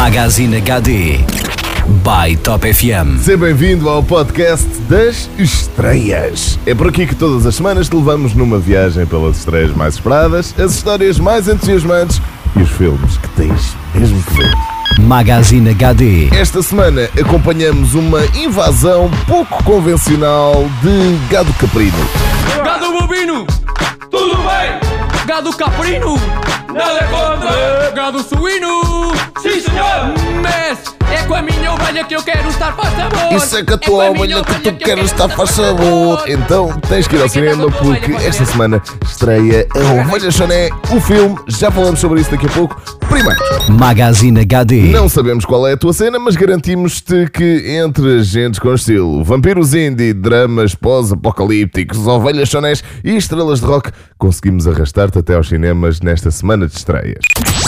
Magazine 0.00 0.56
HD 0.56 1.18
by 2.02 2.34
Top 2.42 2.64
FM. 2.64 3.18
Seja 3.18 3.36
bem-vindo 3.36 3.86
ao 3.86 4.02
podcast 4.02 4.66
das 4.88 5.28
estreias. 5.38 6.58
É 6.64 6.74
por 6.74 6.88
aqui 6.88 7.06
que 7.06 7.14
todas 7.14 7.44
as 7.44 7.56
semanas 7.56 7.90
te 7.90 7.94
levamos 7.94 8.32
numa 8.32 8.58
viagem 8.58 9.04
pelas 9.04 9.36
estreias 9.36 9.76
mais 9.76 9.96
esperadas, 9.96 10.58
as 10.58 10.72
histórias 10.72 11.18
mais 11.18 11.48
entusiasmantes 11.48 12.18
e 12.56 12.62
os 12.62 12.70
filmes 12.70 13.18
que 13.18 13.28
tens 13.28 13.76
mesmo 13.94 14.22
que 14.22 14.38
ver. 14.38 14.50
Magazine 15.00 15.68
HD. 15.68 16.30
Esta 16.34 16.62
semana 16.62 17.06
acompanhamos 17.20 17.92
uma 17.94 18.24
invasão 18.34 19.10
pouco 19.26 19.62
convencional 19.64 20.64
de 20.82 21.28
gado 21.30 21.52
caprino. 21.52 21.98
Gado 22.64 22.90
bovino, 22.90 23.46
tudo 24.10 24.36
bem? 24.36 24.80
Gado 25.26 25.54
caprino, 25.54 26.18
nada 26.72 27.04
contra. 27.04 27.90
Gado 27.94 28.22
suíno, 28.22 28.79
com 31.90 31.98
a 31.98 32.02
minha 32.02 32.04
ovelha 32.04 32.04
que 32.04 32.14
eu 32.14 32.22
quero 32.22 32.48
estar 32.48 32.72
faz 32.72 32.94
sabor. 32.94 33.36
Isso 33.36 33.56
é 33.56 33.64
que 33.64 33.72
a 33.72 33.78
tua 33.78 34.10
ovelha 34.10 34.44
que 34.44 34.60
tu 34.60 34.72
queres 34.76 35.04
estar 35.06 35.28
faz 35.28 35.50
sabor. 35.50 36.22
Então 36.28 36.80
tens 36.88 37.06
que 37.08 37.16
ir 37.16 37.22
ao 37.22 37.28
cinema 37.28 37.70
porque 37.70 38.12
esta 38.12 38.44
semana 38.44 38.82
estreia 39.02 39.66
a 39.74 40.00
Ovelha 40.00 40.30
Choné, 40.30 40.70
o 40.90 41.00
filme. 41.00 41.36
Já 41.48 41.70
falamos 41.70 42.00
sobre 42.00 42.20
isso 42.20 42.30
daqui 42.30 42.46
a 42.46 42.50
pouco. 42.50 42.80
Primeiro. 43.08 43.40
Magazine 43.68 44.40
HD. 44.40 44.82
Não 44.92 45.08
sabemos 45.08 45.44
qual 45.44 45.66
é 45.66 45.72
a 45.72 45.76
tua 45.76 45.92
cena, 45.92 46.18
mas 46.18 46.36
garantimos-te 46.36 47.28
que 47.30 47.78
entre 47.82 48.20
agentes 48.20 48.60
com 48.60 48.72
estilo, 48.72 49.24
vampiros 49.24 49.74
indie, 49.74 50.12
dramas 50.12 50.74
pós-apocalípticos, 50.74 52.06
ovelhas 52.06 52.48
chonés 52.48 52.84
e 53.02 53.16
estrelas 53.16 53.60
de 53.60 53.66
rock, 53.66 53.90
conseguimos 54.16 54.68
arrastar-te 54.68 55.18
até 55.18 55.34
aos 55.34 55.48
cinemas 55.48 56.00
nesta 56.00 56.30
semana 56.30 56.68
de 56.68 56.76
estreias. 56.76 57.18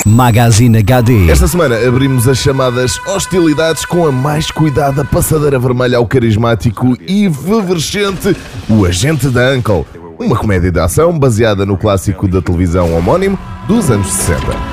Magazine 0.07 0.79
HD. 0.79 1.29
Esta 1.29 1.49
semana 1.49 1.77
abrimos 1.77 2.29
as 2.29 2.39
chamadas 2.39 2.99
hostilidades 3.07 3.85
com 3.85 4.07
a 4.07 4.12
mais 4.13 4.51
cuidada 4.51 5.05
passadeira 5.05 5.59
vermelha 5.59 5.97
ao 5.97 6.07
carismático 6.07 6.97
e 7.09 7.25
efervescente 7.25 8.37
O 8.69 8.85
Agente 8.85 9.29
da 9.29 9.51
Uncle, 9.53 9.87
uma 10.19 10.37
comédia 10.37 10.71
de 10.71 10.79
ação 10.79 11.19
baseada 11.19 11.65
no 11.65 11.77
clássico 11.79 12.29
da 12.29 12.43
televisão 12.43 12.95
homónimo 12.95 13.39
dos 13.67 13.91
anos 13.91 14.13
60. 14.13 14.72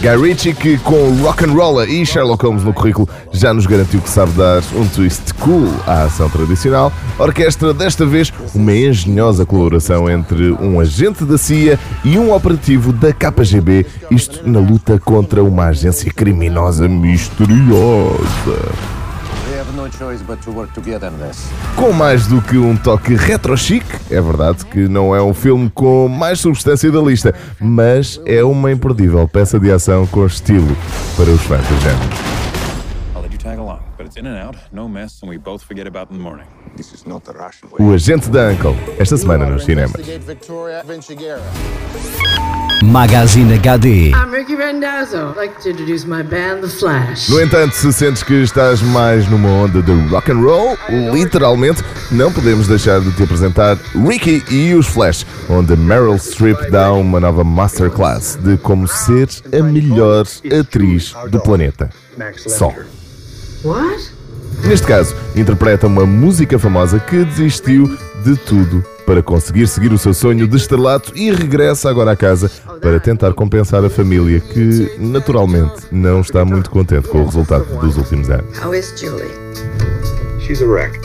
Guy 0.00 0.16
Ritchie, 0.16 0.54
que 0.54 0.78
com 0.78 1.14
Rock'n'Roller 1.22 1.88
e 1.88 2.04
Sherlock 2.04 2.44
Holmes 2.44 2.62
no 2.62 2.72
currículo 2.72 3.08
já 3.32 3.54
nos 3.54 3.66
garantiu 3.66 4.00
que 4.00 4.08
sabe 4.08 4.32
dar 4.32 4.62
um 4.74 4.86
twist 4.86 5.32
cool 5.34 5.68
à 5.86 6.04
ação 6.04 6.28
tradicional, 6.28 6.92
orquestra 7.18 7.72
desta 7.72 8.04
vez 8.04 8.32
uma 8.54 8.72
engenhosa 8.72 9.46
colaboração 9.46 10.10
entre 10.10 10.52
um 10.52 10.78
agente 10.78 11.24
da 11.24 11.38
CIA 11.38 11.78
e 12.04 12.18
um 12.18 12.32
operativo 12.32 12.92
da 12.92 13.12
KGB, 13.12 13.86
isto 14.10 14.48
na 14.48 14.60
luta 14.60 14.98
contra 14.98 15.42
uma 15.42 15.66
agência 15.66 16.12
criminosa 16.12 16.88
misteriosa. 16.88 18.83
Com 21.76 21.92
mais 21.92 22.26
do 22.26 22.40
que 22.40 22.56
um 22.56 22.76
toque 22.76 23.14
retro-chic, 23.14 23.84
é 24.10 24.20
verdade 24.20 24.64
que 24.66 24.88
não 24.88 25.14
é 25.14 25.22
um 25.22 25.34
filme 25.34 25.70
com 25.70 26.08
mais 26.08 26.40
substância 26.40 26.90
da 26.90 27.00
lista, 27.00 27.34
mas 27.60 28.20
é 28.24 28.42
uma 28.42 28.72
imperdível 28.72 29.26
peça 29.28 29.58
de 29.58 29.70
ação 29.70 30.06
com 30.06 30.26
estilo 30.26 30.76
para 31.16 31.30
os 31.30 31.40
fãs 31.42 31.66
do 31.68 31.80
género. 31.80 32.34
O 37.78 37.92
Agente 37.92 38.30
da 38.30 38.48
Uncle, 38.48 38.74
esta 38.98 39.16
semana 39.16 39.46
nos 39.46 39.64
cinemas. 39.64 39.92
Magazine 42.84 43.58
HD. 43.58 44.12
I'm 44.12 44.30
Ricky 44.30 44.54
Rendazzo. 44.54 45.30
I'd 45.30 45.36
like 45.36 45.60
to 45.62 45.70
introduce 45.70 46.04
my 46.04 46.22
band, 46.22 46.60
The 46.60 46.68
Flash. 46.68 47.30
No 47.30 47.40
entanto, 47.40 47.74
se 47.74 47.90
sentes 47.92 48.22
que 48.22 48.42
estás 48.42 48.82
mais 48.82 49.26
numa 49.28 49.48
onda 49.48 49.82
de 49.82 49.92
rock 50.10 50.30
and 50.30 50.40
roll, 50.40 50.76
literalmente, 51.12 51.82
não 52.12 52.30
podemos 52.30 52.68
deixar 52.68 53.00
de 53.00 53.10
te 53.12 53.22
apresentar 53.22 53.78
Ricky 53.94 54.44
e 54.50 54.74
os 54.74 54.86
Flash, 54.86 55.24
onde 55.48 55.74
Meryl 55.76 56.18
Streep 56.18 56.70
dá 56.70 56.92
uma 56.92 57.18
nova 57.18 57.42
masterclass 57.42 58.38
de 58.42 58.58
como 58.58 58.86
ser 58.86 59.28
a 59.58 59.62
melhor 59.62 60.26
atriz 60.60 61.14
do 61.30 61.40
planeta. 61.40 61.88
Só. 62.36 62.72
What? 63.64 64.12
Neste 64.62 64.86
caso, 64.86 65.16
interpreta 65.34 65.86
uma 65.86 66.04
música 66.04 66.58
famosa 66.58 67.00
que 67.00 67.24
desistiu 67.24 67.86
de 68.24 68.36
tudo 68.36 68.84
para 69.06 69.22
conseguir 69.22 69.66
seguir 69.68 69.92
o 69.92 69.98
seu 69.98 70.14
sonho 70.14 70.46
de 70.46 70.56
estrelato 70.56 71.12
e 71.14 71.30
regressa 71.30 71.88
agora 71.88 72.12
à 72.12 72.16
casa 72.16 72.50
para 72.80 72.98
tentar 72.98 73.32
compensar 73.34 73.84
a 73.84 73.90
família 73.90 74.40
que, 74.40 74.96
naturalmente, 74.98 75.86
não 75.90 76.20
está 76.20 76.44
muito 76.44 76.70
contente 76.70 77.08
com 77.08 77.22
o 77.22 77.24
resultado 77.24 77.64
dos 77.80 77.96
últimos 77.96 78.30
anos. 78.30 78.58
How 78.58 78.74
is 78.74 78.92
Julie? 78.98 79.30
She's 80.40 80.60
a 80.62 80.66
wreck. 80.66 80.98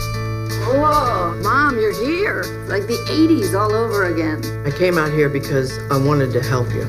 Whoa, 0.66 1.34
Mom, 1.42 1.78
you're 1.78 1.92
here. 1.92 2.42
Like 2.68 2.86
the 2.86 2.98
80s 3.10 3.54
all 3.54 3.72
over 3.72 4.04
again. 4.04 4.40
I 4.64 4.70
came 4.70 4.98
out 4.98 5.10
here 5.10 5.28
because 5.28 5.78
I 5.90 5.96
wanted 5.96 6.32
to 6.32 6.40
help 6.40 6.68
you. 6.74 6.86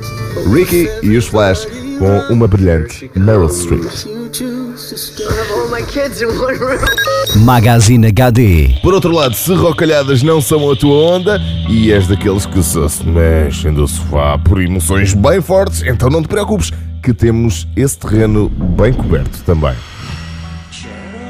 Ricky 0.51 0.87
e 1.01 1.17
os 1.17 1.27
Flash 1.27 1.65
com 1.97 2.33
uma 2.33 2.47
brilhante 2.47 3.09
Meryl 3.15 3.49
Streep. 3.49 3.83
Magazine 7.37 8.07
HD. 8.07 8.79
Por 8.81 8.93
outro 8.93 9.11
lado, 9.11 9.35
se 9.35 9.53
rocalhadas 9.53 10.23
não 10.23 10.41
são 10.41 10.71
a 10.71 10.75
tua 10.75 10.93
onda 10.93 11.39
e 11.69 11.91
és 11.91 12.07
daqueles 12.07 12.45
que 12.45 12.61
só 12.63 12.87
se 12.87 13.05
mexem 13.05 13.73
do 13.73 13.87
sofá 13.87 14.37
por 14.37 14.61
emoções 14.61 15.13
bem 15.13 15.41
fortes, 15.41 15.83
então 15.83 16.09
não 16.09 16.21
te 16.21 16.27
preocupes, 16.27 16.71
que 17.03 17.13
temos 17.13 17.67
esse 17.75 17.97
terreno 17.97 18.49
bem 18.49 18.93
coberto 18.93 19.39
também. 19.45 19.73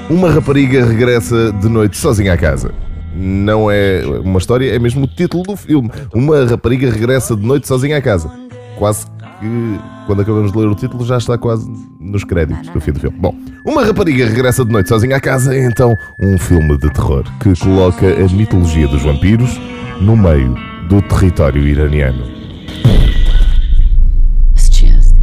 Uma 0.09 0.29
rapariga 0.29 0.85
regressa 0.85 1.53
de 1.53 1.69
noite 1.69 1.97
sozinha 1.97 2.33
à 2.33 2.37
casa. 2.37 2.73
Não 3.15 3.69
é 3.69 4.03
uma 4.23 4.39
história, 4.39 4.73
é 4.73 4.79
mesmo 4.79 5.03
o 5.03 5.07
título 5.07 5.43
do 5.43 5.55
filme. 5.55 5.89
Uma 6.13 6.45
rapariga 6.45 6.89
regressa 6.89 7.35
de 7.35 7.45
noite 7.45 7.67
sozinha 7.67 7.97
à 7.97 8.01
casa. 8.01 8.31
Quase 8.77 9.05
que, 9.41 9.79
quando 10.05 10.21
acabamos 10.21 10.51
de 10.51 10.57
ler 10.57 10.67
o 10.67 10.75
título, 10.75 11.03
já 11.03 11.17
está 11.17 11.37
quase 11.37 11.69
nos 11.99 12.23
créditos 12.23 12.69
do 12.69 12.79
fim 12.79 12.91
do 12.91 12.99
filme. 12.99 13.17
Bom, 13.19 13.35
uma 13.65 13.83
rapariga 13.83 14.25
regressa 14.25 14.63
de 14.63 14.71
noite 14.71 14.87
sozinha 14.87 15.17
à 15.17 15.19
casa 15.19 15.55
é 15.55 15.65
então 15.65 15.97
um 16.21 16.37
filme 16.37 16.77
de 16.77 16.89
terror 16.91 17.23
que 17.39 17.59
coloca 17.59 18.05
a 18.05 18.29
mitologia 18.29 18.87
dos 18.87 19.01
vampiros 19.01 19.59
no 19.99 20.15
meio 20.15 20.55
do 20.87 21.01
território 21.01 21.67
iraniano. 21.67 22.39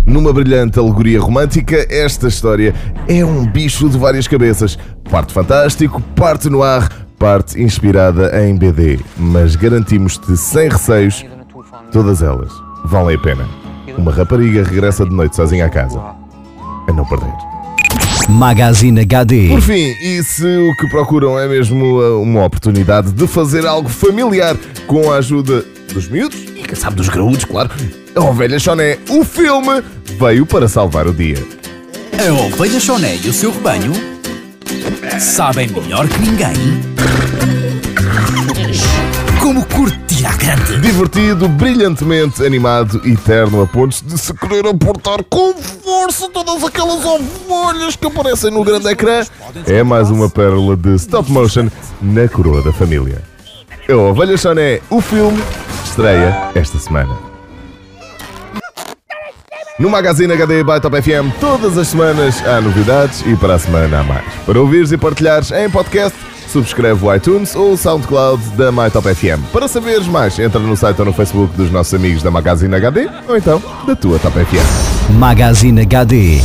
Numa 0.04 0.32
brilhante 0.32 0.78
alegoria 0.78 1.20
romântica, 1.20 1.86
esta 1.90 2.28
história 2.28 2.74
é 3.06 3.22
um 3.24 3.46
bicho 3.46 3.90
de 3.90 3.98
várias 3.98 4.26
cabeças. 4.26 4.78
Parte 5.10 5.34
fantástico, 5.34 6.00
parte 6.16 6.48
no 6.48 6.62
ar, 6.62 6.88
parte 7.18 7.62
inspirada 7.62 8.42
em 8.42 8.56
BD. 8.56 8.98
Mas 9.18 9.54
garantimos-te 9.54 10.34
sem 10.34 10.70
receios, 10.70 11.26
todas 11.92 12.22
elas 12.22 12.50
valem 12.86 13.16
a 13.16 13.20
pena. 13.20 13.67
Uma 13.96 14.12
rapariga 14.12 14.62
regressa 14.62 15.04
de 15.04 15.14
noite 15.14 15.36
sozinha 15.36 15.66
à 15.66 15.70
casa. 15.70 15.98
A 16.88 16.92
não 16.92 17.04
perder. 17.04 17.32
Magazine 18.28 19.00
HD. 19.00 19.48
Por 19.48 19.60
fim, 19.62 19.94
e 20.02 20.22
se 20.22 20.44
o 20.44 20.76
que 20.76 20.88
procuram 20.90 21.38
é 21.38 21.48
mesmo 21.48 22.00
uh, 22.00 22.22
uma 22.22 22.44
oportunidade 22.44 23.12
de 23.12 23.26
fazer 23.26 23.66
algo 23.66 23.88
familiar 23.88 24.56
com 24.86 25.10
a 25.10 25.16
ajuda 25.16 25.64
dos 25.92 26.08
miúdos 26.08 26.38
e 26.38 26.62
quem 26.62 26.74
sabe 26.74 26.96
dos 26.96 27.08
graúdos, 27.08 27.44
claro, 27.44 27.70
a 28.14 28.20
Ovelha 28.20 28.58
Choné, 28.58 28.98
o 29.08 29.24
filme, 29.24 29.82
veio 30.18 30.44
para 30.44 30.68
salvar 30.68 31.06
o 31.06 31.14
dia. 31.14 31.38
A 32.18 32.32
ovelha 32.32 32.80
Choné 32.80 33.16
e 33.16 33.28
o 33.28 33.32
seu 33.32 33.52
rebanho 33.52 33.92
sabem 35.20 35.68
melhor 35.68 36.08
que 36.08 36.18
ninguém 36.18 36.52
Divertido, 40.80 41.46
brilhantemente 41.46 42.42
animado 42.42 43.02
e 43.04 43.14
terno 43.16 43.60
a 43.60 43.66
pontos 43.66 44.00
de 44.00 44.16
se 44.16 44.32
querer 44.32 44.66
aportar 44.66 45.22
com 45.24 45.52
força 45.54 46.28
todas 46.30 46.64
aquelas 46.64 47.04
ovelhas 47.04 47.96
que 47.96 48.06
aparecem 48.06 48.50
no 48.50 48.64
grande 48.64 48.88
ecrã. 48.88 49.26
É 49.66 49.82
mais 49.82 50.10
uma 50.10 50.30
pérola 50.30 50.74
de 50.74 50.94
stop 50.94 51.30
motion 51.30 51.68
na 52.00 52.26
coroa 52.28 52.62
da 52.62 52.72
família. 52.72 53.22
A 53.90 53.94
Ovelha 53.94 54.38
Choné, 54.38 54.80
o 54.88 55.02
filme, 55.02 55.42
estreia 55.84 56.50
esta 56.54 56.78
semana. 56.78 57.14
No 59.78 59.90
Magazine 59.90 60.32
HD 60.32 60.64
by 60.64 60.80
Top 60.80 61.00
FM, 61.00 61.30
todas 61.38 61.76
as 61.76 61.88
semanas 61.88 62.42
há 62.46 62.60
novidades 62.60 63.22
e 63.26 63.36
para 63.36 63.54
a 63.54 63.58
semana 63.58 64.00
há 64.00 64.02
mais. 64.02 64.24
Para 64.46 64.58
ouvires 64.58 64.92
e 64.92 64.96
partilhares 64.96 65.50
em 65.52 65.68
podcast, 65.68 66.18
subscreve 66.50 67.04
o 67.04 67.14
iTunes 67.14 67.54
ou 67.54 67.72
o 67.72 67.76
SoundCloud 67.76 68.42
da 68.56 68.72
MyTop 68.72 69.14
FM. 69.14 69.52
Para 69.52 69.68
saberes 69.68 70.06
mais, 70.06 70.38
entra 70.38 70.58
no 70.60 70.76
site 70.76 70.98
ou 70.98 71.04
no 71.04 71.12
Facebook 71.12 71.56
dos 71.56 71.70
nossos 71.70 71.94
amigos 71.94 72.22
da 72.22 72.30
Magazine 72.30 72.74
HD 72.74 73.08
ou 73.28 73.36
então 73.36 73.62
da 73.86 73.94
tua 73.94 74.18
Top 74.18 74.38
FM. 74.38 75.12
Magazine 75.18 75.82
HD 75.82 76.40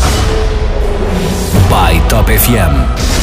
by 1.69 1.99
Top 2.09 2.31
FM. 2.31 3.22